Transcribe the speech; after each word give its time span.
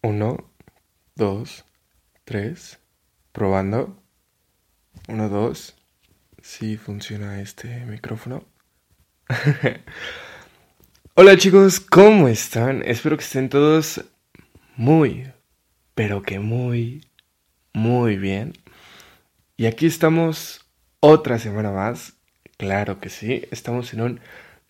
Uno, 0.00 0.52
dos, 1.16 1.64
tres. 2.24 2.78
Probando. 3.32 4.00
Uno, 5.08 5.28
dos. 5.28 5.74
Sí 6.40 6.76
funciona 6.76 7.40
este 7.40 7.84
micrófono. 7.84 8.44
Hola 11.14 11.36
chicos, 11.36 11.80
¿cómo 11.80 12.28
están? 12.28 12.84
Espero 12.84 13.16
que 13.16 13.24
estén 13.24 13.48
todos 13.48 14.04
muy, 14.76 15.32
pero 15.96 16.22
que 16.22 16.38
muy, 16.38 17.04
muy 17.72 18.16
bien. 18.16 18.52
Y 19.56 19.66
aquí 19.66 19.86
estamos 19.86 20.64
otra 21.00 21.40
semana 21.40 21.72
más. 21.72 22.14
Claro 22.56 23.00
que 23.00 23.08
sí, 23.08 23.42
estamos 23.50 23.92
en 23.94 24.02
un 24.02 24.20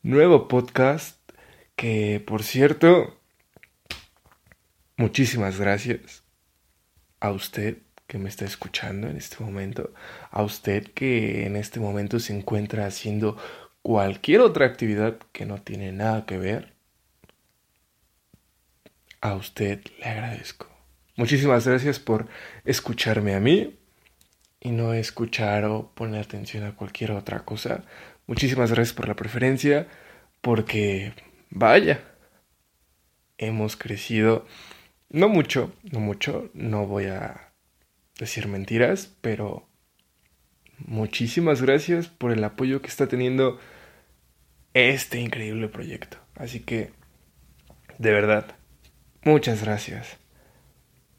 nuevo 0.02 0.48
podcast 0.48 1.18
que, 1.76 2.24
por 2.26 2.42
cierto, 2.42 3.17
Muchísimas 4.98 5.60
gracias 5.60 6.24
a 7.20 7.30
usted 7.30 7.78
que 8.08 8.18
me 8.18 8.28
está 8.28 8.44
escuchando 8.44 9.06
en 9.06 9.16
este 9.16 9.36
momento, 9.38 9.94
a 10.32 10.42
usted 10.42 10.88
que 10.88 11.46
en 11.46 11.54
este 11.54 11.78
momento 11.78 12.18
se 12.18 12.36
encuentra 12.36 12.84
haciendo 12.84 13.36
cualquier 13.82 14.40
otra 14.40 14.66
actividad 14.66 15.16
que 15.30 15.46
no 15.46 15.62
tiene 15.62 15.92
nada 15.92 16.26
que 16.26 16.36
ver. 16.36 16.74
A 19.20 19.36
usted 19.36 19.84
le 20.00 20.06
agradezco. 20.06 20.66
Muchísimas 21.14 21.64
gracias 21.64 22.00
por 22.00 22.26
escucharme 22.64 23.36
a 23.36 23.40
mí 23.40 23.78
y 24.58 24.72
no 24.72 24.94
escuchar 24.94 25.64
o 25.66 25.92
poner 25.94 26.22
atención 26.22 26.64
a 26.64 26.74
cualquier 26.74 27.12
otra 27.12 27.44
cosa. 27.44 27.84
Muchísimas 28.26 28.72
gracias 28.72 28.94
por 28.94 29.06
la 29.06 29.14
preferencia 29.14 29.86
porque, 30.40 31.12
vaya, 31.50 32.02
hemos 33.36 33.76
crecido 33.76 34.44
no 35.10 35.28
mucho, 35.28 35.72
no 35.90 36.00
mucho, 36.00 36.50
no 36.54 36.86
voy 36.86 37.06
a 37.06 37.52
decir 38.18 38.48
mentiras, 38.48 39.14
pero 39.20 39.68
muchísimas 40.78 41.62
gracias 41.62 42.08
por 42.08 42.32
el 42.32 42.44
apoyo 42.44 42.82
que 42.82 42.88
está 42.88 43.08
teniendo 43.08 43.58
este 44.74 45.20
increíble 45.20 45.68
proyecto. 45.68 46.18
Así 46.34 46.60
que, 46.60 46.92
de 47.98 48.12
verdad, 48.12 48.56
muchas 49.22 49.62
gracias. 49.62 50.18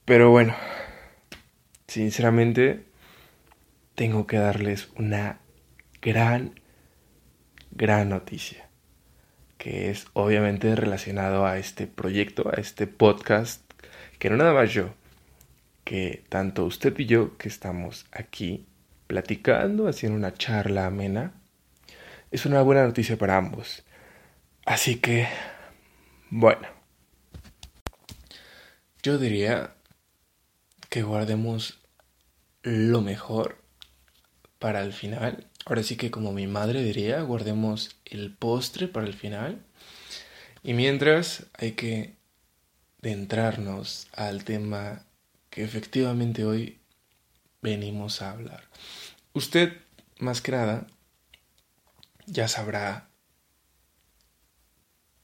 Pero 0.06 0.30
bueno, 0.30 0.56
sinceramente, 1.88 2.86
tengo 3.96 4.28
que 4.28 4.38
darles 4.38 4.90
una 4.96 5.40
gran, 6.02 6.60
gran 7.72 8.10
noticia, 8.10 8.70
que 9.58 9.90
es 9.90 10.08
obviamente 10.14 10.76
relacionado 10.76 11.46
a 11.46 11.58
este 11.58 11.88
proyecto, 11.88 12.50
a 12.50 12.60
este 12.60 12.88
podcast 12.88 13.69
que 14.20 14.30
no 14.30 14.38
nada 14.38 14.54
más 14.54 14.72
yo, 14.72 14.94
que 15.84 16.24
tanto 16.30 16.66
usted 16.66 16.98
y 17.00 17.06
yo 17.06 17.38
que 17.38 17.48
estamos 17.48 18.06
aquí 18.12 18.68
platicando, 19.08 19.88
haciendo 19.88 20.18
una 20.18 20.34
charla 20.36 20.86
amena, 20.86 21.34
es 22.30 22.46
una 22.46 22.62
buena 22.62 22.84
noticia 22.86 23.18
para 23.18 23.38
ambos. 23.38 23.84
Así 24.66 24.98
que, 24.98 25.28
bueno, 26.30 26.68
yo 29.02 29.18
diría 29.18 29.74
que 30.90 31.02
guardemos 31.02 31.80
lo 32.62 33.02
mejor 33.02 33.58
para 34.60 34.82
el 34.82 34.94
final. 34.94 35.48
Ahora 35.66 35.82
sí 35.82 35.96
que 35.96 36.12
como 36.12 36.34
mi 36.34 36.46
madre 36.46 36.84
diría, 36.84 37.22
guardemos 37.22 38.00
el 38.06 38.36
postre 38.36 38.88
para 38.88 39.08
el 39.08 39.14
final. 39.14 39.64
Y 40.62 40.74
mientras 40.74 41.46
hay 41.58 41.72
que 41.72 42.19
de 43.02 43.12
entrarnos 43.12 44.08
al 44.14 44.44
tema 44.44 45.06
que 45.50 45.64
efectivamente 45.64 46.46
hoy 46.46 46.80
venimos 47.62 48.22
a 48.22 48.32
hablar. 48.32 48.64
Usted, 49.34 49.74
más 50.20 50.42
que 50.42 50.52
nada, 50.52 50.88
ya 52.26 52.48
sabrá, 52.48 53.10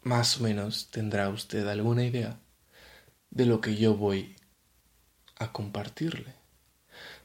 más 0.01 0.39
o 0.39 0.43
menos 0.43 0.89
tendrá 0.91 1.29
usted 1.29 1.67
alguna 1.67 2.03
idea 2.03 2.39
de 3.31 3.45
lo 3.45 3.59
que 3.61 3.75
yo 3.75 3.95
voy 3.95 4.35
a 5.37 5.51
compartirle. 5.51 6.33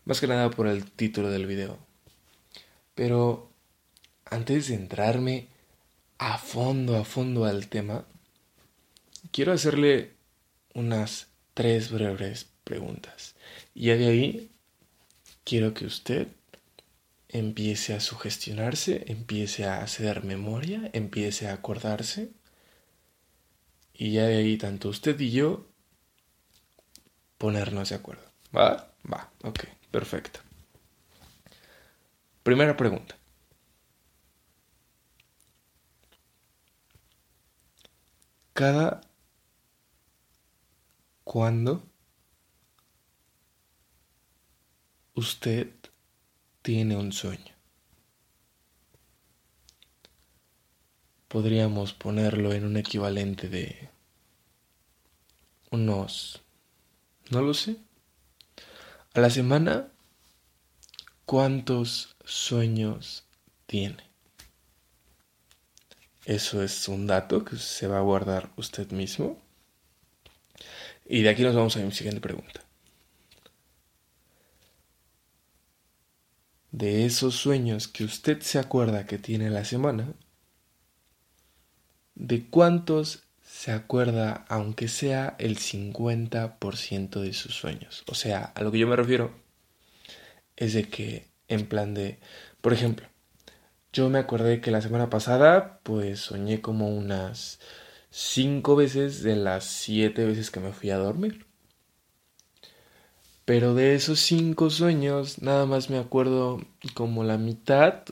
Más 0.04 0.20
que 0.20 0.26
nada 0.26 0.50
por 0.50 0.66
el 0.66 0.90
título 0.90 1.30
del 1.30 1.46
video. 1.46 1.78
Pero 2.94 3.52
antes 4.24 4.68
de 4.68 4.74
entrarme 4.74 5.48
a 6.18 6.38
fondo, 6.38 6.96
a 6.96 7.04
fondo 7.04 7.44
al 7.44 7.68
tema, 7.68 8.06
quiero 9.30 9.52
hacerle 9.52 10.19
unas 10.74 11.28
tres 11.54 11.90
breves 11.90 12.48
preguntas. 12.64 13.34
Y 13.74 13.86
ya 13.86 13.96
de 13.96 14.08
ahí 14.08 14.50
quiero 15.44 15.74
que 15.74 15.86
usted 15.86 16.28
empiece 17.28 17.94
a 17.94 18.00
sugestionarse, 18.00 19.04
empiece 19.06 19.64
a 19.64 19.82
hacer 19.82 20.24
memoria, 20.24 20.90
empiece 20.92 21.48
a 21.48 21.54
acordarse. 21.54 22.30
Y 23.94 24.12
ya 24.12 24.24
de 24.24 24.36
ahí 24.36 24.56
tanto 24.56 24.88
usted 24.88 25.18
y 25.20 25.30
yo 25.30 25.66
ponernos 27.38 27.90
de 27.90 27.96
acuerdo. 27.96 28.24
¿Va? 28.56 28.92
Va, 29.10 29.30
ok, 29.42 29.64
perfecto. 29.90 30.40
Primera 32.42 32.76
pregunta. 32.76 33.16
Cada 38.52 39.00
cuando 41.32 41.88
usted 45.14 45.70
tiene 46.60 46.96
un 46.96 47.12
sueño. 47.12 47.54
Podríamos 51.28 51.92
ponerlo 51.92 52.52
en 52.52 52.64
un 52.64 52.76
equivalente 52.76 53.48
de 53.48 53.90
unos, 55.70 56.42
no 57.30 57.42
lo 57.42 57.54
sé, 57.54 57.76
a 59.14 59.20
la 59.20 59.30
semana, 59.30 59.86
¿cuántos 61.26 62.16
sueños 62.24 63.22
tiene? 63.66 64.02
Eso 66.24 66.60
es 66.60 66.88
un 66.88 67.06
dato 67.06 67.44
que 67.44 67.56
se 67.56 67.86
va 67.86 67.98
a 67.98 68.02
guardar 68.02 68.50
usted 68.56 68.90
mismo. 68.90 69.40
Y 71.12 71.22
de 71.22 71.30
aquí 71.30 71.42
nos 71.42 71.56
vamos 71.56 71.76
a 71.76 71.80
mi 71.80 71.90
siguiente 71.90 72.20
pregunta. 72.20 72.60
De 76.70 77.04
esos 77.04 77.34
sueños 77.34 77.88
que 77.88 78.04
usted 78.04 78.40
se 78.42 78.60
acuerda 78.60 79.06
que 79.06 79.18
tiene 79.18 79.50
la 79.50 79.64
semana, 79.64 80.14
¿de 82.14 82.46
cuántos 82.46 83.24
se 83.42 83.72
acuerda 83.72 84.44
aunque 84.48 84.86
sea 84.86 85.34
el 85.40 85.58
50% 85.58 87.20
de 87.20 87.32
sus 87.32 87.56
sueños? 87.56 88.04
O 88.06 88.14
sea, 88.14 88.44
a 88.54 88.62
lo 88.62 88.70
que 88.70 88.78
yo 88.78 88.86
me 88.86 88.94
refiero 88.94 89.34
es 90.54 90.74
de 90.74 90.84
que 90.84 91.26
en 91.48 91.66
plan 91.66 91.92
de, 91.92 92.20
por 92.60 92.72
ejemplo, 92.72 93.08
yo 93.92 94.08
me 94.10 94.20
acordé 94.20 94.60
que 94.60 94.70
la 94.70 94.80
semana 94.80 95.10
pasada 95.10 95.80
pues 95.82 96.20
soñé 96.20 96.60
como 96.60 96.88
unas 96.88 97.58
cinco 98.10 98.76
veces 98.76 99.22
de 99.22 99.36
las 99.36 99.64
siete 99.64 100.24
veces 100.24 100.50
que 100.50 100.60
me 100.60 100.72
fui 100.72 100.90
a 100.90 100.98
dormir. 100.98 101.46
Pero 103.44 103.74
de 103.74 103.94
esos 103.94 104.20
cinco 104.20 104.70
sueños, 104.70 105.42
nada 105.42 105.66
más 105.66 105.90
me 105.90 105.98
acuerdo 105.98 106.60
como 106.94 107.24
la 107.24 107.38
mitad, 107.38 108.04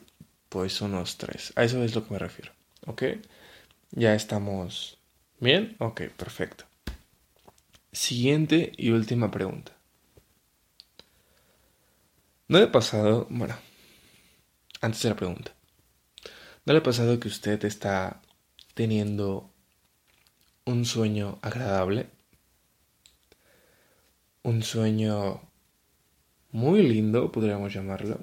pues 0.49 0.81
unos 0.81 1.17
tres. 1.17 1.53
A 1.55 1.63
eso 1.63 1.83
es 1.83 1.95
lo 1.95 2.05
que 2.05 2.13
me 2.13 2.19
refiero. 2.19 2.51
¿Ok? 2.87 3.03
Ya 3.91 4.15
estamos 4.15 4.97
bien. 5.39 5.75
Ok, 5.79 6.01
perfecto. 6.17 6.65
Siguiente 7.91 8.71
y 8.77 8.91
última 8.91 9.31
pregunta. 9.31 9.71
¿No 12.47 12.57
le 12.57 12.65
ha 12.65 12.71
pasado, 12.71 13.27
bueno, 13.29 13.55
antes 14.81 15.03
de 15.03 15.09
la 15.09 15.15
pregunta, 15.15 15.53
¿no 16.65 16.73
le 16.73 16.79
ha 16.79 16.83
pasado 16.83 17.19
que 17.19 17.27
usted 17.27 17.63
está 17.63 18.21
teniendo 18.73 19.48
un 20.69 20.85
sueño 20.85 21.39
agradable, 21.41 22.09
un 24.43 24.61
sueño 24.61 25.41
muy 26.51 26.83
lindo, 26.83 27.31
podríamos 27.31 27.73
llamarlo, 27.73 28.19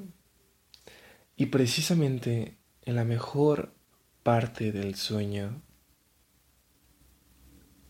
y 1.37 1.47
precisamente 1.47 2.57
en 2.83 2.95
la 2.95 3.05
mejor 3.05 3.75
parte 4.23 4.71
del 4.71 4.95
sueño 4.95 5.61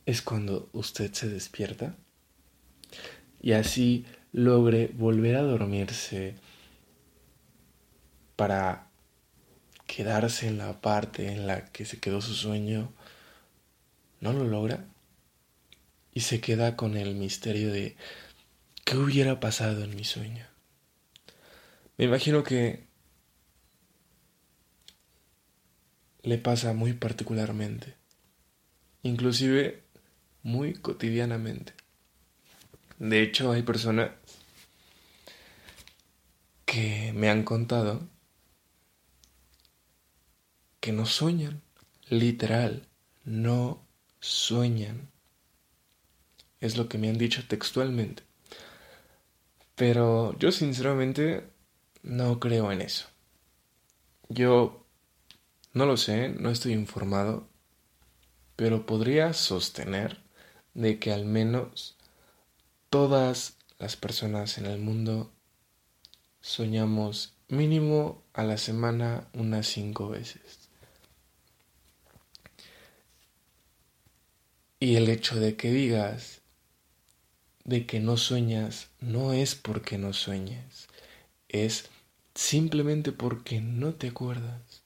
es 0.06 0.22
cuando 0.22 0.70
usted 0.72 1.12
se 1.12 1.28
despierta 1.28 1.94
y 3.42 3.52
así 3.52 4.06
logre 4.32 4.90
volver 4.94 5.36
a 5.36 5.42
dormirse 5.42 6.34
para 8.36 8.88
quedarse 9.86 10.48
en 10.48 10.56
la 10.56 10.80
parte 10.80 11.30
en 11.30 11.46
la 11.46 11.66
que 11.66 11.84
se 11.84 12.00
quedó 12.00 12.22
su 12.22 12.32
sueño 12.32 12.95
no 14.20 14.32
lo 14.32 14.44
logra 14.44 14.84
y 16.12 16.20
se 16.20 16.40
queda 16.40 16.76
con 16.76 16.96
el 16.96 17.14
misterio 17.14 17.72
de 17.72 17.96
qué 18.84 18.96
hubiera 18.96 19.40
pasado 19.40 19.84
en 19.84 19.94
mi 19.94 20.04
sueño. 20.04 20.46
Me 21.98 22.06
imagino 22.06 22.42
que 22.42 22.86
le 26.22 26.38
pasa 26.38 26.72
muy 26.72 26.92
particularmente, 26.92 27.94
inclusive 29.02 29.84
muy 30.42 30.74
cotidianamente. 30.74 31.74
De 32.98 33.22
hecho, 33.22 33.52
hay 33.52 33.62
personas 33.62 34.10
que 36.64 37.12
me 37.14 37.30
han 37.30 37.44
contado 37.44 38.08
que 40.80 40.92
no 40.92 41.06
sueñan, 41.06 41.62
literal, 42.08 42.88
no 43.24 43.85
sueñan. 44.20 45.10
Es 46.60 46.76
lo 46.76 46.88
que 46.88 46.98
me 46.98 47.08
han 47.08 47.18
dicho 47.18 47.42
textualmente. 47.46 48.22
Pero 49.74 50.36
yo 50.38 50.52
sinceramente 50.52 51.48
no 52.02 52.40
creo 52.40 52.72
en 52.72 52.80
eso. 52.80 53.06
Yo 54.28 54.86
no 55.72 55.84
lo 55.84 55.96
sé, 55.96 56.30
no 56.30 56.50
estoy 56.50 56.72
informado, 56.72 57.48
pero 58.56 58.86
podría 58.86 59.34
sostener 59.34 60.22
de 60.72 60.98
que 60.98 61.12
al 61.12 61.26
menos 61.26 61.96
todas 62.88 63.58
las 63.78 63.96
personas 63.96 64.56
en 64.56 64.66
el 64.66 64.78
mundo 64.78 65.32
soñamos 66.40 67.34
mínimo 67.48 68.22
a 68.32 68.42
la 68.42 68.56
semana 68.56 69.28
unas 69.34 69.66
cinco 69.66 70.08
veces. 70.08 70.65
Y 74.78 74.96
el 74.96 75.08
hecho 75.08 75.36
de 75.40 75.56
que 75.56 75.70
digas 75.70 76.42
de 77.64 77.86
que 77.86 77.98
no 77.98 78.16
sueñas 78.16 78.90
no 79.00 79.32
es 79.32 79.54
porque 79.54 79.98
no 79.98 80.12
sueñes, 80.12 80.88
es 81.48 81.88
simplemente 82.34 83.12
porque 83.12 83.60
no 83.60 83.94
te 83.94 84.08
acuerdas. 84.08 84.82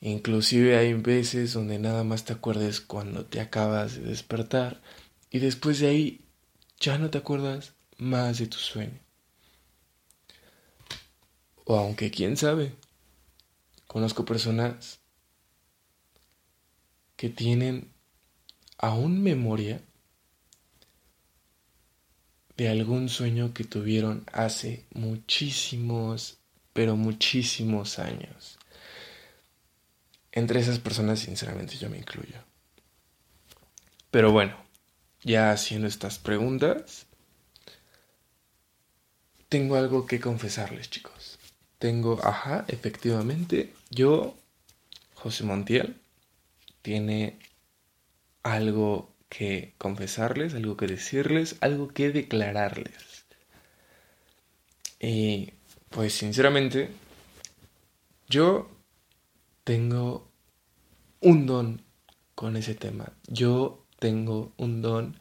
Inclusive 0.00 0.76
hay 0.76 0.94
veces 0.94 1.52
donde 1.52 1.78
nada 1.78 2.04
más 2.04 2.24
te 2.24 2.32
acuerdes 2.32 2.80
cuando 2.80 3.26
te 3.26 3.40
acabas 3.40 3.94
de 3.94 4.02
despertar 4.02 4.80
y 5.30 5.38
después 5.38 5.78
de 5.78 5.88
ahí 5.88 6.20
ya 6.78 6.98
no 6.98 7.10
te 7.10 7.18
acuerdas 7.18 7.74
más 7.98 8.38
de 8.38 8.46
tu 8.46 8.58
sueño. 8.58 8.98
O 11.64 11.76
aunque 11.76 12.10
quién 12.10 12.36
sabe, 12.36 12.74
conozco 13.86 14.24
personas 14.24 14.99
que 17.20 17.28
tienen 17.28 17.92
aún 18.78 19.22
memoria 19.22 19.82
de 22.56 22.70
algún 22.70 23.10
sueño 23.10 23.52
que 23.52 23.64
tuvieron 23.64 24.24
hace 24.32 24.86
muchísimos, 24.94 26.38
pero 26.72 26.96
muchísimos 26.96 27.98
años. 27.98 28.58
Entre 30.32 30.60
esas 30.60 30.78
personas, 30.78 31.18
sinceramente, 31.18 31.76
yo 31.76 31.90
me 31.90 31.98
incluyo. 31.98 32.42
Pero 34.10 34.32
bueno, 34.32 34.56
ya 35.22 35.52
haciendo 35.52 35.88
estas 35.88 36.18
preguntas, 36.18 37.04
tengo 39.50 39.76
algo 39.76 40.06
que 40.06 40.20
confesarles, 40.20 40.88
chicos. 40.88 41.38
Tengo, 41.78 42.18
ajá, 42.24 42.64
efectivamente, 42.68 43.74
yo, 43.90 44.38
José 45.12 45.44
Montiel, 45.44 45.99
tiene 46.82 47.38
algo 48.42 49.14
que 49.28 49.74
confesarles, 49.78 50.54
algo 50.54 50.76
que 50.76 50.86
decirles, 50.86 51.56
algo 51.60 51.88
que 51.88 52.10
declararles. 52.10 53.26
Y 54.98 55.52
pues 55.88 56.12
sinceramente, 56.14 56.90
yo 58.28 58.70
tengo 59.64 60.30
un 61.20 61.46
don 61.46 61.82
con 62.34 62.56
ese 62.56 62.74
tema. 62.74 63.12
Yo 63.26 63.86
tengo 63.98 64.52
un 64.56 64.82
don 64.82 65.16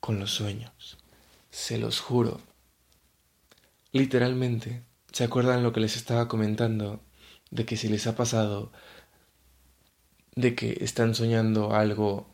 con 0.00 0.18
los 0.18 0.30
sueños. 0.30 0.98
Se 1.50 1.78
los 1.78 2.00
juro. 2.00 2.40
Literalmente, 3.92 4.82
¿se 5.12 5.24
acuerdan 5.24 5.62
lo 5.62 5.72
que 5.72 5.80
les 5.80 5.96
estaba 5.96 6.28
comentando? 6.28 7.00
De 7.50 7.64
que 7.64 7.76
si 7.76 7.88
les 7.88 8.06
ha 8.06 8.14
pasado 8.14 8.72
de 10.38 10.54
que 10.54 10.78
están 10.84 11.16
soñando 11.16 11.74
algo 11.74 12.28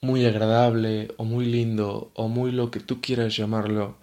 muy 0.00 0.26
agradable 0.26 1.14
o 1.18 1.24
muy 1.24 1.46
lindo 1.46 2.10
o 2.14 2.26
muy 2.26 2.50
lo 2.50 2.72
que 2.72 2.80
tú 2.80 3.00
quieras 3.00 3.36
llamarlo 3.36 3.96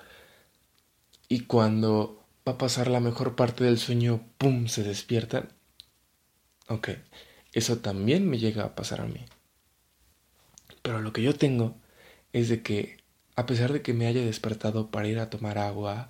y 1.28 1.42
cuando 1.42 2.24
va 2.48 2.54
a 2.54 2.58
pasar 2.58 2.88
la 2.88 3.02
mejor 3.02 3.36
parte 3.36 3.66
del 3.66 3.78
sueño, 3.78 4.22
¡pum!, 4.38 4.68
se 4.68 4.84
despiertan. 4.84 5.50
Ok, 6.70 6.90
eso 7.52 7.80
también 7.80 8.30
me 8.30 8.40
llega 8.40 8.64
a 8.64 8.76
pasar 8.76 9.02
a 9.02 9.06
mí. 9.06 9.26
Pero 10.82 11.02
lo 11.02 11.12
que 11.12 11.24
yo 11.24 11.36
tengo 11.36 11.76
es 12.32 12.48
de 12.48 12.64
que, 12.64 12.98
a 13.36 13.46
pesar 13.46 13.74
de 13.74 13.82
que 13.82 13.94
me 13.94 14.08
haya 14.08 14.22
despertado 14.24 14.92
para 14.92 15.10
ir 15.10 15.20
a 15.20 15.30
tomar 15.30 15.58
agua, 15.58 16.08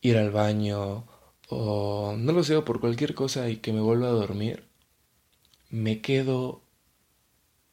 ir 0.00 0.16
al 0.16 0.30
baño, 0.30 1.06
o 1.48 2.14
no 2.16 2.32
lo 2.32 2.42
sé, 2.42 2.56
o 2.56 2.64
por 2.64 2.80
cualquier 2.80 3.14
cosa 3.14 3.50
y 3.50 3.58
que 3.58 3.72
me 3.74 3.80
vuelva 3.80 4.08
a 4.08 4.10
dormir, 4.10 4.64
me 5.70 6.00
quedo 6.00 6.62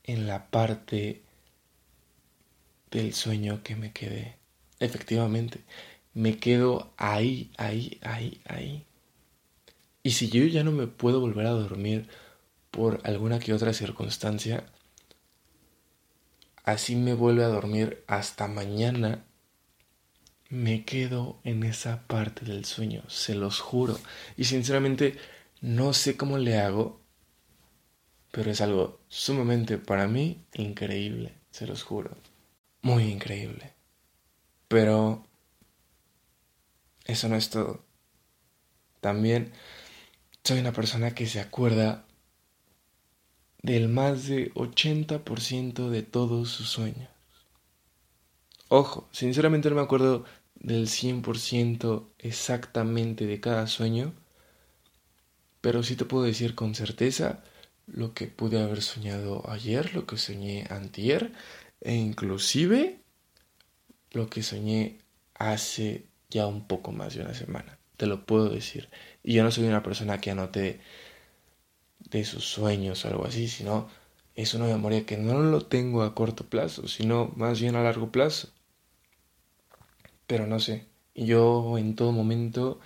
en 0.04 0.28
la 0.28 0.50
parte 0.50 1.24
del 2.92 3.14
sueño 3.14 3.64
que 3.64 3.76
me 3.76 3.92
quedé. 3.92 4.38
Efectivamente, 4.80 5.64
me 6.14 6.38
quedo 6.38 6.94
ahí, 6.98 7.52
ahí, 7.58 8.00
ahí, 8.04 8.42
ahí. 8.46 8.86
Y 10.04 10.12
si 10.12 10.30
yo 10.30 10.44
ya 10.46 10.64
no 10.64 10.72
me 10.72 10.88
puedo 10.88 11.20
volver 11.20 11.46
a 11.46 11.52
dormir 11.52 12.08
por 12.72 13.02
alguna 13.04 13.40
que 13.40 13.54
otra 13.54 13.74
circunstancia, 13.74 14.66
así 16.64 16.96
me 16.96 17.14
vuelve 17.14 17.44
a 17.44 17.48
dormir 17.48 18.04
hasta 18.08 18.48
mañana, 18.48 19.26
me 20.50 20.86
quedo 20.86 21.40
en 21.44 21.64
esa 21.64 22.06
parte 22.08 22.46
del 22.46 22.66
sueño, 22.66 23.04
se 23.08 23.36
los 23.36 23.60
juro. 23.60 23.98
Y 24.38 24.44
sinceramente 24.44 25.18
no 25.62 25.94
sé 25.94 26.18
cómo 26.18 26.38
le 26.38 26.60
hago 26.60 27.03
pero 28.34 28.50
es 28.50 28.62
algo 28.62 29.00
sumamente 29.10 29.78
para 29.78 30.08
mí 30.08 30.44
increíble, 30.56 31.36
se 31.52 31.68
los 31.68 31.84
juro. 31.84 32.18
Muy 32.82 33.04
increíble. 33.04 33.76
Pero 34.68 35.24
eso 37.06 37.30
no 37.30 37.36
es 37.36 37.52
todo. 37.52 37.86
También 39.02 39.54
soy 40.44 40.58
una 40.58 40.74
persona 40.74 41.14
que 41.14 41.28
se 41.28 41.42
acuerda 41.42 42.08
del 43.62 43.88
más 43.88 44.26
de 44.26 44.52
80% 44.56 45.92
de 45.92 46.02
todos 46.02 46.50
sus 46.50 46.70
sueños. 46.70 47.10
Ojo, 48.68 49.08
sinceramente 49.12 49.70
no 49.70 49.76
me 49.76 49.84
acuerdo 49.84 50.26
del 50.56 50.88
100% 50.88 52.10
exactamente 52.18 53.28
de 53.28 53.40
cada 53.40 53.68
sueño, 53.68 54.16
pero 55.62 55.84
sí 55.84 55.96
te 55.96 56.06
puedo 56.06 56.24
decir 56.24 56.56
con 56.56 56.74
certeza 56.74 57.44
lo 57.88 58.14
que 58.14 58.28
pude 58.28 58.62
haber 58.62 58.82
soñado 58.82 59.50
ayer, 59.50 59.94
lo 59.94 60.06
que 60.06 60.18
soñé 60.18 60.66
antier 60.70 61.32
e 61.82 61.94
inclusive 61.96 63.00
lo 64.12 64.30
que 64.30 64.44
soñé 64.44 65.00
hace 65.36 66.06
ya 66.30 66.48
un 66.48 66.68
poco 66.68 66.92
más 66.92 67.16
de 67.16 67.22
una 67.22 67.34
semana. 67.34 67.78
Te 67.98 68.06
lo 68.06 68.26
puedo 68.26 68.50
decir. 68.50 68.90
Y 69.24 69.34
yo 69.34 69.44
no 69.44 69.52
soy 69.52 69.66
una 69.66 69.84
persona 69.84 70.20
que 70.20 70.32
anote 70.32 70.80
de 72.00 72.26
sus 72.26 72.46
sueños 72.46 73.04
o 73.06 73.08
algo 73.08 73.26
así, 73.26 73.48
sino 73.48 73.90
es 74.36 74.54
una 74.54 74.66
memoria 74.66 75.06
que 75.06 75.18
no 75.18 75.40
lo 75.40 75.66
tengo 75.66 76.04
a 76.04 76.16
corto 76.16 76.46
plazo, 76.46 76.88
sino 76.88 77.32
más 77.36 77.60
bien 77.60 77.76
a 77.76 77.84
largo 77.84 78.12
plazo. 78.12 78.50
Pero 80.28 80.48
no 80.48 80.60
sé, 80.60 80.86
yo 81.16 81.78
en 81.78 81.96
todo 81.96 82.12
momento 82.12 82.80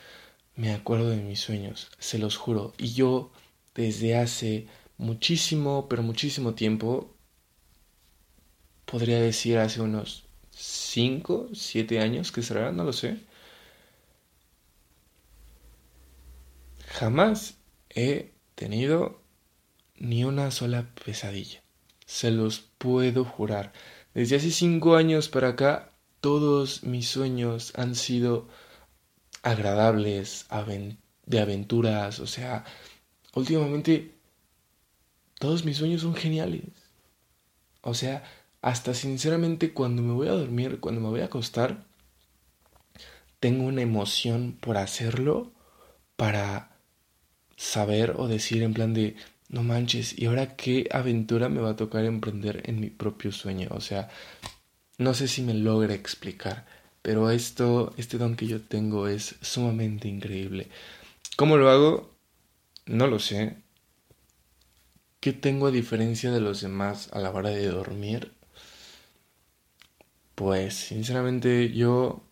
me 0.56 0.74
acuerdo 0.74 1.10
de 1.10 1.18
mis 1.18 1.40
sueños, 1.40 1.90
se 2.00 2.18
los 2.18 2.38
juro. 2.38 2.74
Y 2.78 2.94
yo 2.94 3.32
desde 3.76 4.18
hace 4.18 4.68
muchísimo, 4.98 5.88
pero 5.90 6.04
muchísimo 6.04 6.54
tiempo, 6.56 7.16
podría 8.86 9.20
decir 9.20 9.58
hace 9.58 9.82
unos 9.82 10.26
5, 10.52 11.50
7 11.54 12.00
años 12.00 12.32
que 12.32 12.42
será, 12.42 12.72
no 12.72 12.84
lo 12.84 12.94
sé. 12.94 13.20
Jamás 16.88 17.58
he 17.90 18.34
tenido 18.56 19.22
ni 19.96 20.24
una 20.24 20.52
sola 20.52 20.90
pesadilla. 21.06 21.62
Se 22.06 22.32
los 22.32 22.60
puedo 22.60 23.26
jurar. 23.26 23.74
Desde 24.14 24.38
hace 24.38 24.52
5 24.52 24.96
años 24.96 25.30
para 25.30 25.50
acá, 25.50 25.92
todos 26.22 26.84
mis 26.84 27.08
sueños 27.08 27.74
han 27.76 27.96
sido 27.96 28.48
agradables, 29.44 30.48
de 31.26 31.40
aventuras. 31.40 32.20
O 32.20 32.28
sea, 32.28 32.66
últimamente 33.36 34.17
todos 35.40 35.66
mis 35.66 35.78
sueños 35.78 36.02
son 36.02 36.16
geniales. 36.16 36.64
O 37.82 37.94
sea, 37.94 38.24
hasta 38.62 38.94
sinceramente 38.94 39.74
cuando 39.74 40.02
me 40.02 40.14
voy 40.14 40.28
a 40.28 40.34
dormir, 40.34 40.80
cuando 40.80 41.02
me 41.02 41.10
voy 41.10 41.22
a 41.22 41.26
acostar, 41.26 41.86
tengo 43.40 43.66
una 43.66 43.82
emoción 43.82 44.58
por 44.60 44.78
hacerlo 44.78 45.52
para 46.16 46.78
saber 47.56 48.16
o 48.18 48.28
decir 48.28 48.64
en 48.64 48.74
plan 48.74 48.94
de, 48.94 49.16
no 49.50 49.64
manches, 49.64 50.18
¿y 50.18 50.26
ahora 50.26 50.56
qué 50.56 50.88
aventura 50.92 51.50
me 51.50 51.62
va 51.62 51.72
a 51.72 51.76
tocar 51.76 52.06
emprender 52.06 52.64
en 52.66 52.80
mi 52.80 52.90
propio 52.90 53.32
sueño? 53.32 53.70
O 53.72 53.82
sea, 53.82 54.10
no 54.98 55.14
sé 55.14 55.28
si 55.28 55.42
me 55.44 55.54
logra 55.54 55.94
explicar, 55.94 56.66
pero 57.02 57.30
esto, 57.30 57.94
este 57.98 58.18
don 58.18 58.36
que 58.36 58.48
yo 58.48 58.62
tengo 58.62 59.08
es 59.08 59.36
sumamente 59.42 60.08
increíble. 60.08 60.70
¿Cómo 61.36 61.58
lo 61.58 61.70
hago? 61.70 62.18
No 62.88 63.08
lo 63.08 63.20
sé. 63.20 63.58
¿Qué 65.20 65.34
tengo 65.34 65.68
a 65.68 65.72
diferencia 65.72 66.32
de 66.32 66.40
los 66.42 66.62
demás 66.62 67.10
a 67.12 67.20
la 67.20 67.32
hora 67.32 67.50
de 67.50 67.68
dormir? 67.68 68.34
Pues 70.36 70.76
sinceramente 70.76 71.72
yo... 71.74 72.24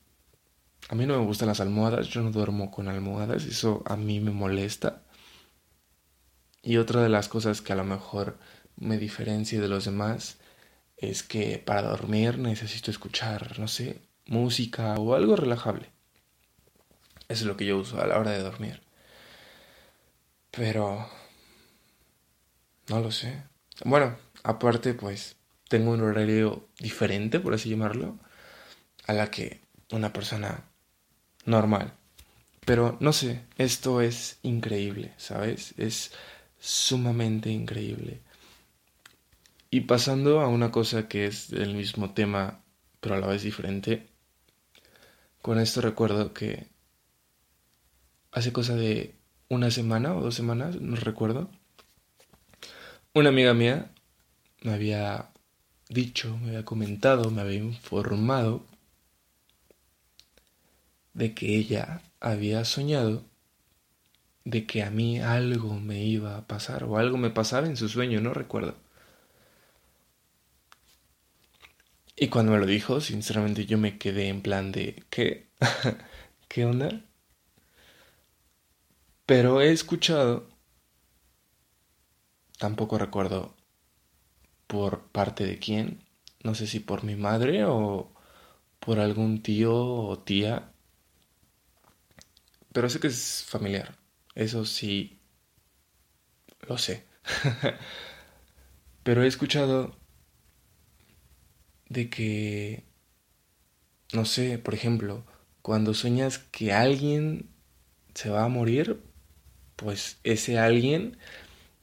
A 0.89 0.95
mí 0.95 1.07
no 1.07 1.17
me 1.19 1.25
gustan 1.25 1.47
las 1.47 1.59
almohadas, 1.59 2.07
yo 2.09 2.21
no 2.21 2.31
duermo 2.31 2.69
con 2.69 2.87
almohadas, 2.87 3.45
eso 3.45 3.81
a 3.87 3.95
mí 3.95 4.19
me 4.19 4.31
molesta. 4.31 5.01
Y 6.61 6.77
otra 6.77 7.01
de 7.01 7.09
las 7.09 7.27
cosas 7.27 7.61
que 7.61 7.73
a 7.73 7.75
lo 7.75 7.83
mejor 7.83 8.37
me 8.75 8.97
diferencia 8.99 9.59
de 9.59 9.67
los 9.67 9.85
demás 9.85 10.37
es 10.97 11.23
que 11.23 11.57
para 11.57 11.83
dormir 11.83 12.37
necesito 12.37 12.91
escuchar, 12.91 13.59
no 13.59 13.67
sé, 13.67 14.01
música 14.27 14.95
o 14.95 15.15
algo 15.15 15.35
relajable. 15.35 15.89
Eso 17.27 17.43
es 17.43 17.47
lo 17.47 17.57
que 17.57 17.65
yo 17.65 17.77
uso 17.77 17.99
a 17.99 18.07
la 18.07 18.19
hora 18.19 18.31
de 18.31 18.41
dormir. 18.43 18.81
Pero... 20.51 21.07
No 22.89 22.99
lo 22.99 23.11
sé. 23.11 23.43
Bueno, 23.83 24.15
aparte 24.43 24.93
pues 24.93 25.35
tengo 25.67 25.91
un 25.91 26.01
horario 26.01 26.67
diferente, 26.79 27.39
por 27.39 27.53
así 27.53 27.69
llamarlo, 27.69 28.17
a 29.07 29.13
la 29.13 29.31
que 29.31 29.61
una 29.91 30.13
persona 30.13 30.65
normal. 31.45 31.93
Pero 32.65 32.97
no 32.99 33.13
sé, 33.13 33.43
esto 33.57 34.01
es 34.01 34.39
increíble, 34.41 35.13
¿sabes? 35.17 35.73
Es 35.77 36.11
sumamente 36.59 37.49
increíble. 37.49 38.21
Y 39.69 39.81
pasando 39.81 40.41
a 40.41 40.47
una 40.47 40.71
cosa 40.71 41.07
que 41.07 41.27
es 41.27 41.49
del 41.49 41.75
mismo 41.75 42.13
tema, 42.13 42.63
pero 43.01 43.15
a 43.15 43.19
la 43.19 43.27
vez 43.27 43.43
diferente, 43.43 44.07
con 45.41 45.59
esto 45.59 45.81
recuerdo 45.81 46.33
que 46.33 46.67
hace 48.31 48.51
cosa 48.51 48.75
de 48.75 49.15
una 49.49 49.69
semana 49.69 50.15
o 50.15 50.21
dos 50.21 50.35
semanas, 50.35 50.81
no 50.81 50.95
recuerdo, 50.95 51.51
una 53.15 53.29
amiga 53.29 53.53
mía 53.53 53.89
me 54.61 54.73
había 54.73 55.29
dicho, 55.89 56.37
me 56.37 56.49
había 56.49 56.65
comentado, 56.65 57.31
me 57.31 57.41
había 57.41 57.59
informado 57.59 58.65
de 61.13 61.33
que 61.33 61.55
ella 61.55 62.01
había 62.19 62.65
soñado 62.65 63.23
de 64.43 64.65
que 64.67 64.83
a 64.83 64.91
mí 64.91 65.19
algo 65.21 65.79
me 65.79 66.03
iba 66.03 66.37
a 66.37 66.47
pasar 66.47 66.83
o 66.83 66.97
algo 66.97 67.17
me 67.17 67.29
pasaba 67.29 67.67
en 67.67 67.77
su 67.77 67.89
sueño, 67.89 68.19
no 68.21 68.33
recuerdo. 68.33 68.75
Y 72.17 72.27
cuando 72.27 72.51
me 72.51 72.59
lo 72.59 72.65
dijo, 72.65 72.99
sinceramente 73.01 73.65
yo 73.65 73.77
me 73.77 73.97
quedé 73.97 74.27
en 74.27 74.41
plan 74.41 74.71
de 74.73 75.03
¿qué? 75.09 75.47
¿Qué 76.49 76.65
onda? 76.65 77.01
Pero 79.25 79.61
he 79.61 79.71
escuchado, 79.71 80.47
tampoco 82.57 82.97
recuerdo 82.97 83.55
por 84.67 85.07
parte 85.09 85.45
de 85.45 85.59
quién, 85.59 86.03
no 86.43 86.55
sé 86.55 86.67
si 86.67 86.79
por 86.79 87.03
mi 87.03 87.15
madre 87.15 87.65
o 87.65 88.11
por 88.79 88.99
algún 88.99 89.41
tío 89.41 89.73
o 89.75 90.19
tía, 90.19 90.71
pero 92.73 92.89
sé 92.89 92.99
que 92.99 93.07
es 93.07 93.43
familiar, 93.47 93.97
eso 94.35 94.65
sí 94.65 95.19
lo 96.67 96.77
sé. 96.77 97.05
pero 99.03 99.23
he 99.23 99.27
escuchado 99.27 99.95
de 101.89 102.09
que, 102.09 102.83
no 104.13 104.25
sé, 104.25 104.57
por 104.59 104.73
ejemplo, 104.73 105.25
cuando 105.61 105.93
sueñas 105.93 106.39
que 106.39 106.73
alguien 106.73 107.49
se 108.13 108.29
va 108.29 108.43
a 108.43 108.49
morir, 108.49 109.01
pues 109.75 110.19
ese 110.23 110.59
alguien 110.59 111.17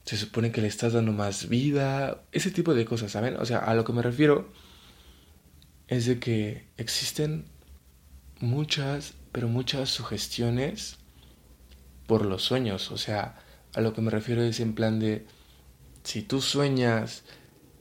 se 0.04 0.16
supone 0.16 0.50
que 0.50 0.61
le 0.61 0.68
estás 0.68 0.92
dando 0.92 1.12
más 1.12 1.49
vida, 1.49 2.23
ese 2.32 2.50
tipo 2.50 2.75
de 2.75 2.85
cosas, 2.85 3.12
¿saben? 3.12 3.37
O 3.37 3.44
sea, 3.44 3.59
a 3.59 3.75
lo 3.75 3.85
que 3.85 3.92
me 3.92 4.02
refiero 4.02 4.49
es 5.88 6.06
de 6.06 6.18
que 6.18 6.68
existen 6.76 7.44
muchas, 8.40 9.14
pero 9.30 9.49
muchas 9.49 9.90
sugestiones 9.90 10.99
por 12.06 12.26
los 12.26 12.42
sueños, 12.42 12.90
o 12.90 12.99
sea, 12.99 13.38
a 13.75 13.80
lo 13.80 13.94
que 13.94 14.00
me 14.00 14.11
refiero 14.11 14.42
es 14.42 14.61
en 14.61 14.75
plan 14.75 14.99
de, 14.99 15.26
si 16.02 16.23
tú 16.23 16.40
sueñas 16.40 17.23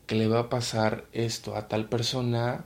que 0.05 0.15
le 0.15 0.27
va 0.27 0.39
a 0.39 0.49
pasar 0.49 1.05
esto 1.11 1.55
a 1.55 1.67
tal 1.67 1.89
persona, 1.89 2.65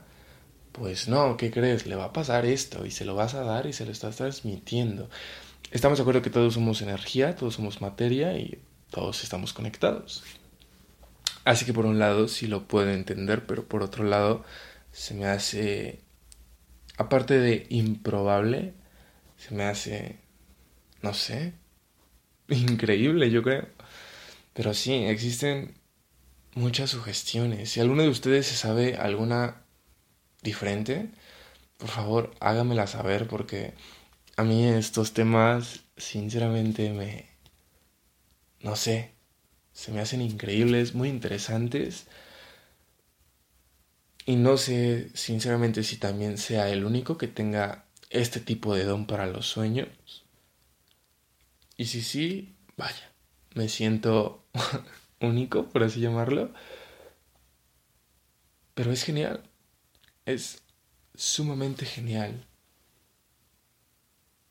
pues 0.72 1.08
no, 1.08 1.36
¿qué 1.36 1.50
crees? 1.50 1.86
Le 1.86 1.96
va 1.96 2.06
a 2.06 2.12
pasar 2.12 2.44
esto 2.44 2.84
y 2.84 2.90
se 2.90 3.04
lo 3.04 3.14
vas 3.14 3.34
a 3.34 3.42
dar 3.42 3.66
y 3.66 3.72
se 3.72 3.86
lo 3.86 3.92
estás 3.92 4.16
transmitiendo. 4.16 5.08
Estamos 5.70 5.98
de 5.98 6.02
acuerdo 6.02 6.22
que 6.22 6.30
todos 6.30 6.54
somos 6.54 6.82
energía, 6.82 7.34
todos 7.34 7.54
somos 7.54 7.80
materia 7.80 8.36
y 8.38 8.60
todos 8.90 9.22
estamos 9.22 9.52
conectados. 9.52 10.22
Así 11.44 11.64
que 11.64 11.72
por 11.72 11.86
un 11.86 11.98
lado 11.98 12.28
sí 12.28 12.46
lo 12.46 12.66
puedo 12.66 12.90
entender, 12.90 13.46
pero 13.46 13.68
por 13.68 13.82
otro 13.82 14.04
lado 14.04 14.44
se 14.90 15.14
me 15.14 15.26
hace, 15.26 16.00
aparte 16.96 17.38
de 17.38 17.66
improbable, 17.70 18.74
se 19.36 19.54
me 19.54 19.64
hace, 19.64 20.18
no 21.02 21.14
sé, 21.14 21.54
increíble 22.48 23.30
yo 23.30 23.42
creo. 23.42 23.68
Pero 24.54 24.74
sí, 24.74 24.92
existen 25.04 25.74
muchas 26.54 26.90
sugestiones. 26.90 27.70
Si 27.70 27.80
alguno 27.80 28.02
de 28.02 28.08
ustedes 28.08 28.46
se 28.46 28.56
sabe 28.56 28.96
alguna 28.96 29.62
diferente, 30.42 31.10
por 31.78 31.90
favor 31.90 32.34
hágamela 32.40 32.86
saber 32.86 33.28
porque 33.28 33.74
a 34.36 34.42
mí 34.44 34.66
estos 34.66 35.12
temas 35.12 35.84
sinceramente 35.96 36.90
me, 36.90 37.35
no 38.66 38.74
sé, 38.74 39.12
se 39.72 39.92
me 39.92 40.00
hacen 40.00 40.20
increíbles, 40.20 40.94
muy 40.94 41.08
interesantes. 41.08 42.08
Y 44.26 44.34
no 44.34 44.56
sé, 44.56 45.10
sinceramente, 45.14 45.84
si 45.84 45.98
también 45.98 46.36
sea 46.36 46.68
el 46.70 46.84
único 46.84 47.16
que 47.16 47.28
tenga 47.28 47.84
este 48.10 48.40
tipo 48.40 48.74
de 48.74 48.84
don 48.84 49.06
para 49.06 49.26
los 49.28 49.46
sueños. 49.46 49.88
Y 51.76 51.86
si 51.86 52.02
sí, 52.02 52.56
vaya, 52.76 53.12
me 53.54 53.68
siento 53.68 54.44
único, 55.20 55.68
por 55.68 55.84
así 55.84 56.00
llamarlo. 56.00 56.52
Pero 58.74 58.90
es 58.92 59.04
genial. 59.04 59.42
Es 60.24 60.62
sumamente 61.14 61.86
genial. 61.86 62.44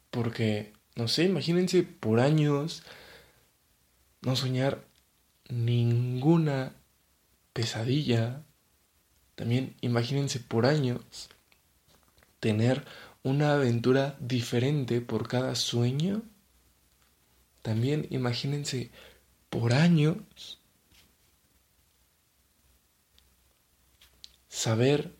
Porque, 0.09 0.71
no 0.95 1.09
sé, 1.09 1.25
imagínense 1.25 1.83
por 1.83 2.21
años 2.21 2.83
no 4.25 4.35
soñar 4.35 4.83
ninguna 5.49 6.73
pesadilla. 7.53 8.43
También 9.35 9.75
imagínense 9.81 10.39
por 10.39 10.65
años 10.65 11.29
tener 12.39 12.85
una 13.23 13.53
aventura 13.53 14.17
diferente 14.19 14.99
por 14.99 15.27
cada 15.27 15.55
sueño. 15.55 16.23
También 17.61 18.07
imagínense 18.09 18.91
por 19.49 19.73
años 19.73 20.59
saber 24.49 25.13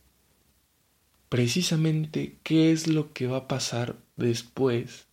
precisamente 1.30 2.38
qué 2.44 2.72
es 2.72 2.88
lo 2.88 3.14
que 3.14 3.28
va 3.28 3.38
a 3.38 3.48
pasar 3.48 3.98
después 4.16 5.05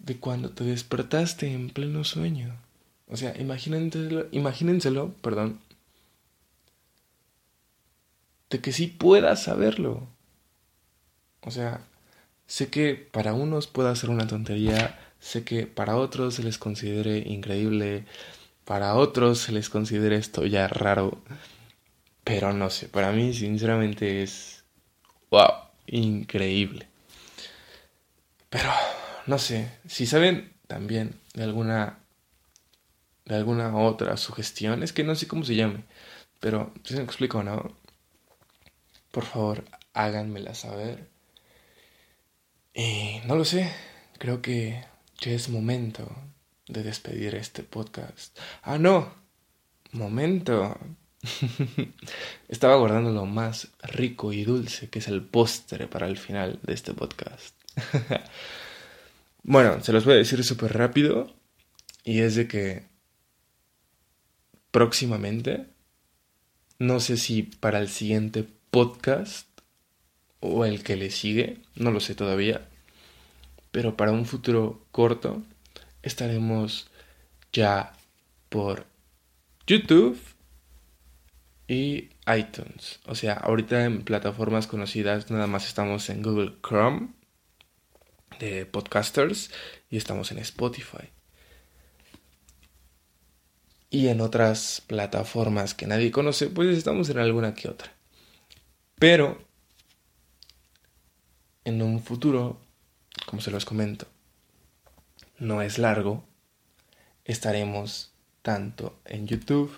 de 0.00 0.16
cuando 0.18 0.50
te 0.50 0.64
despertaste 0.64 1.52
en 1.52 1.70
pleno 1.70 2.04
sueño. 2.04 2.56
O 3.08 3.16
sea, 3.16 3.36
imagínenselo, 3.40 4.26
imagínenselo, 4.32 5.12
perdón, 5.22 5.60
de 8.50 8.60
que 8.60 8.72
sí 8.72 8.86
puedas 8.88 9.42
saberlo. 9.44 10.06
O 11.42 11.50
sea, 11.50 11.80
sé 12.46 12.68
que 12.68 12.94
para 12.94 13.32
unos 13.32 13.66
pueda 13.66 13.94
ser 13.96 14.10
una 14.10 14.26
tontería, 14.26 14.98
sé 15.20 15.44
que 15.44 15.66
para 15.66 15.96
otros 15.96 16.34
se 16.34 16.42
les 16.42 16.58
considere 16.58 17.18
increíble, 17.18 18.04
para 18.64 18.94
otros 18.96 19.38
se 19.38 19.52
les 19.52 19.70
considere 19.70 20.16
esto 20.16 20.46
ya 20.46 20.68
raro, 20.68 21.22
pero 22.24 22.52
no 22.52 22.70
sé, 22.70 22.88
para 22.88 23.12
mí 23.12 23.32
sinceramente 23.34 24.22
es, 24.22 24.64
wow, 25.30 25.50
increíble. 25.86 26.88
Pero 28.50 28.70
no 29.30 29.38
sé, 29.38 29.70
si 29.86 30.06
saben 30.06 30.52
también 30.66 31.14
de 31.34 31.44
alguna 31.44 32.00
de 33.24 33.36
alguna 33.36 33.76
otra 33.76 34.16
sugestión, 34.16 34.82
es 34.82 34.92
que 34.92 35.04
no 35.04 35.14
sé 35.14 35.28
cómo 35.28 35.44
se 35.44 35.54
llame, 35.54 35.84
pero 36.40 36.74
si 36.82 36.94
me 36.94 37.04
explico, 37.04 37.44
¿no? 37.44 37.76
Por 39.12 39.24
favor, 39.24 39.64
háganmela 39.94 40.52
saber. 40.54 41.08
Y 42.74 43.20
no 43.26 43.36
lo 43.36 43.44
sé, 43.44 43.72
creo 44.18 44.42
que 44.42 44.84
ya 45.20 45.30
es 45.30 45.48
momento 45.48 46.10
de 46.66 46.82
despedir 46.82 47.36
este 47.36 47.62
podcast. 47.62 48.36
Ah, 48.62 48.78
no, 48.78 49.14
momento. 49.92 50.76
Estaba 52.48 52.74
guardando 52.76 53.12
lo 53.12 53.26
más 53.26 53.68
rico 53.80 54.32
y 54.32 54.42
dulce, 54.42 54.90
que 54.90 54.98
es 54.98 55.06
el 55.06 55.22
postre 55.22 55.86
para 55.86 56.08
el 56.08 56.18
final 56.18 56.58
de 56.64 56.74
este 56.74 56.94
podcast. 56.94 57.54
bueno, 59.42 59.82
se 59.82 59.92
los 59.92 60.04
voy 60.04 60.14
a 60.14 60.18
decir 60.18 60.42
súper 60.44 60.76
rápido. 60.76 61.34
Y 62.04 62.20
es 62.20 62.34
de 62.34 62.48
que 62.48 62.84
próximamente, 64.70 65.66
no 66.78 67.00
sé 67.00 67.16
si 67.16 67.42
para 67.42 67.78
el 67.78 67.88
siguiente 67.88 68.46
podcast 68.70 69.46
o 70.40 70.64
el 70.64 70.82
que 70.82 70.96
le 70.96 71.10
sigue, 71.10 71.58
no 71.74 71.90
lo 71.90 72.00
sé 72.00 72.14
todavía, 72.14 72.68
pero 73.70 73.96
para 73.96 74.12
un 74.12 74.24
futuro 74.24 74.86
corto 74.90 75.42
estaremos 76.02 76.90
ya 77.52 77.92
por 78.48 78.86
YouTube 79.66 80.18
y 81.68 82.08
iTunes. 82.26 83.00
O 83.06 83.14
sea, 83.14 83.34
ahorita 83.34 83.84
en 83.84 84.02
plataformas 84.02 84.66
conocidas 84.66 85.30
nada 85.30 85.46
más 85.46 85.66
estamos 85.66 86.08
en 86.10 86.22
Google 86.22 86.54
Chrome 86.66 87.19
de 88.40 88.66
podcasters 88.66 89.50
y 89.90 89.96
estamos 89.96 90.32
en 90.32 90.38
Spotify. 90.38 91.10
Y 93.90 94.08
en 94.08 94.20
otras 94.20 94.82
plataformas 94.86 95.74
que 95.74 95.86
nadie 95.86 96.10
conoce, 96.10 96.48
pues 96.48 96.76
estamos 96.76 97.08
en 97.10 97.18
alguna 97.18 97.54
que 97.54 97.68
otra. 97.68 97.92
Pero 98.98 99.44
en 101.64 101.82
un 101.82 102.02
futuro, 102.02 102.60
como 103.26 103.42
se 103.42 103.50
los 103.50 103.64
comento, 103.64 104.06
no 105.38 105.62
es 105.62 105.78
largo, 105.78 106.24
estaremos 107.24 108.12
tanto 108.42 109.00
en 109.04 109.26
YouTube 109.26 109.72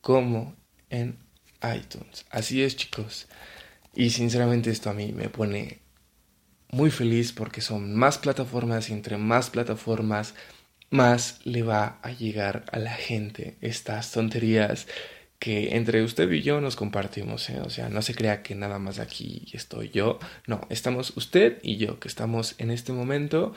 como 0.00 0.56
en 0.88 1.18
iTunes. 1.62 2.24
Así 2.30 2.62
es, 2.62 2.76
chicos. 2.76 3.26
Y 3.94 4.10
sinceramente 4.10 4.70
esto 4.70 4.90
a 4.90 4.94
mí 4.94 5.12
me 5.12 5.28
pone 5.28 5.80
muy 6.70 6.90
feliz 6.90 7.32
porque 7.32 7.60
son 7.60 7.94
más 7.94 8.18
plataformas 8.18 8.90
y 8.90 8.92
entre 8.92 9.16
más 9.16 9.50
plataformas 9.50 10.34
más 10.90 11.40
le 11.44 11.62
va 11.62 11.98
a 12.02 12.10
llegar 12.10 12.64
a 12.72 12.78
la 12.78 12.92
gente 12.92 13.56
estas 13.60 14.10
tonterías 14.12 14.86
que 15.38 15.76
entre 15.76 16.02
usted 16.04 16.30
y 16.30 16.42
yo 16.42 16.60
nos 16.60 16.76
compartimos, 16.76 17.48
¿eh? 17.48 17.60
o 17.64 17.70
sea, 17.70 17.88
no 17.88 18.02
se 18.02 18.14
crea 18.14 18.42
que 18.42 18.54
nada 18.54 18.78
más 18.78 18.98
aquí 18.98 19.48
estoy 19.52 19.88
yo, 19.88 20.18
no, 20.46 20.66
estamos 20.68 21.16
usted 21.16 21.58
y 21.62 21.78
yo, 21.78 21.98
que 21.98 22.08
estamos 22.08 22.54
en 22.58 22.70
este 22.70 22.92
momento 22.92 23.54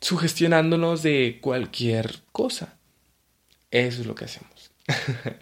sugestionándonos 0.00 1.02
de 1.02 1.38
cualquier 1.40 2.18
cosa. 2.32 2.76
Eso 3.70 4.02
es 4.02 4.06
lo 4.06 4.14
que 4.14 4.26
hacemos. 4.26 4.70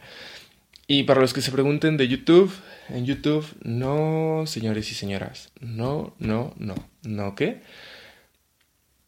y 0.90 1.04
para 1.04 1.20
los 1.20 1.32
que 1.32 1.40
se 1.40 1.52
pregunten 1.52 1.96
de 1.96 2.08
YouTube, 2.08 2.52
en 2.88 3.06
YouTube, 3.06 3.46
no, 3.62 4.42
señores 4.48 4.90
y 4.90 4.96
señoras, 4.96 5.52
no, 5.60 6.16
no, 6.18 6.52
no, 6.56 6.74
no, 7.04 7.36
¿qué? 7.36 7.62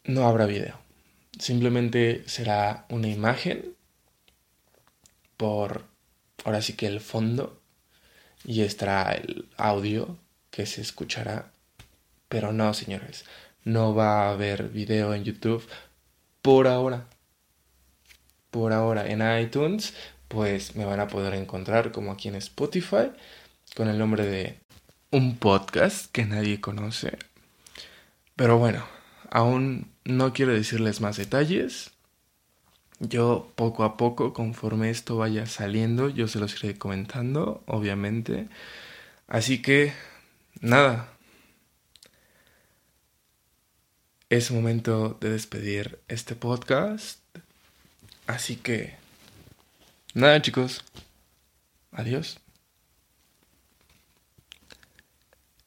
No 0.05 0.29
habrá 0.29 0.47
video. 0.47 0.79
Simplemente 1.41 2.23
será 2.29 2.87
una 2.89 3.09
imagen 3.09 3.75
por, 5.37 5.83
ahora 6.45 6.63
sí 6.63 6.75
que 6.75 6.87
el 6.87 7.01
fondo, 7.01 7.61
y 8.45 8.61
estará 8.61 9.11
el 9.15 9.49
audio 9.57 10.17
que 10.53 10.67
se 10.67 10.83
escuchará. 10.83 11.51
Pero 12.29 12.53
no, 12.53 12.75
señores, 12.75 13.25
no 13.65 13.93
va 13.93 14.29
a 14.29 14.31
haber 14.31 14.69
video 14.69 15.15
en 15.15 15.25
YouTube 15.25 15.67
por 16.43 16.69
ahora. 16.69 17.09
Por 18.53 18.73
ahora 18.73 19.09
en 19.09 19.21
iTunes, 19.43 19.95
pues 20.33 20.77
me 20.77 20.87
van 20.87 20.99
a 20.99 21.09
poder 21.09 21.35
encontrar 21.35 21.93
como 21.93 22.11
aquí 22.11 22.29
en 22.29 22.37
Spotify 22.37 23.13
con 23.77 23.89
el 23.89 23.99
nombre 23.99 24.25
de 24.25 24.59
un 25.11 25.37
podcast 25.37 26.11
que 26.11 26.25
nadie 26.25 26.59
conoce. 26.59 27.19
Pero 28.35 28.57
bueno, 28.57 28.83
aún 29.31 29.93
no 30.07 30.33
quiero 30.33 30.55
decirles 30.55 31.03
más 31.03 31.19
detalles. 31.19 31.91
Yo 32.99 33.53
poco 33.57 33.85
a 33.85 33.99
poco, 33.99 34.33
conforme 34.33 34.89
esto 34.89 35.19
vaya 35.19 35.45
saliendo, 35.45 36.09
yo 36.09 36.27
se 36.29 36.39
los 36.39 36.65
iré 36.65 36.79
comentando, 36.79 37.63
obviamente. 37.67 38.49
Así 39.29 39.61
que, 39.61 39.93
nada. 40.63 41.11
Es 44.31 44.51
momento 44.51 45.19
de 45.21 45.29
despedir 45.29 46.01
este 46.09 46.37
podcast. 46.37 47.21
Así 48.27 48.57
que, 48.57 49.02
nada 50.15 50.41
chicos. 50.43 50.85
Adiós. 51.93 52.41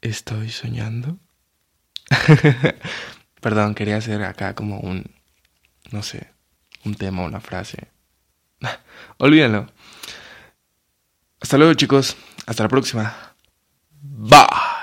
Estoy 0.02 0.50
soñando. 0.50 1.18
Perdón, 3.42 3.76
quería 3.76 3.98
hacer 3.98 4.24
acá 4.24 4.56
como 4.56 4.80
un, 4.80 5.12
no 5.92 6.04
sé, 6.04 6.32
un 6.84 6.96
tema, 6.96 7.24
una 7.24 7.40
frase. 7.40 7.88
Olvídenlo. 9.18 9.68
Hasta 11.42 11.58
luego 11.58 11.74
chicos. 11.74 12.16
Hasta 12.46 12.64
la 12.64 12.70
próxima. 12.70 13.36
Bye. 14.02 14.75